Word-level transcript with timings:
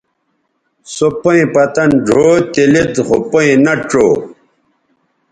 سو 0.93 1.07
پئیں 1.21 1.47
پتَن 1.53 1.89
ڙھؤ 2.07 2.29
تے 2.53 2.63
لید 2.71 2.93
خو 3.07 3.17
پئیں 3.31 3.55
نہ 3.63 3.73
ڇؤ 3.89 4.09